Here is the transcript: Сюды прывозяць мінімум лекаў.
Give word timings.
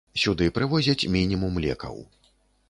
Сюды 0.21 0.45
прывозяць 0.55 1.09
мінімум 1.17 1.61
лекаў. 1.67 2.03